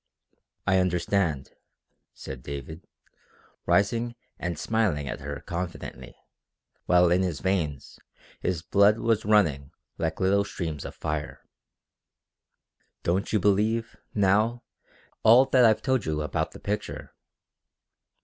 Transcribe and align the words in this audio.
"I 0.65 0.79
understand," 0.79 1.51
said 2.15 2.41
David, 2.41 2.87
rising 3.67 4.15
and 4.39 4.57
smiling 4.57 5.07
at 5.07 5.19
her 5.19 5.41
confidently, 5.45 6.15
while 6.87 7.11
in 7.11 7.21
his 7.21 7.39
veins 7.39 7.99
his 8.39 8.63
blood 8.63 8.97
was 8.97 9.25
running 9.25 9.69
like 9.99 10.19
little 10.19 10.43
streams 10.43 10.85
of 10.85 10.95
fire. 10.95 11.45
"Don't 13.03 13.31
you 13.31 13.39
believe, 13.39 13.95
now, 14.15 14.63
all 15.21 15.45
that 15.45 15.65
I've 15.65 15.83
told 15.83 16.07
you 16.07 16.23
about 16.23 16.53
the 16.53 16.59
picture? 16.59 17.13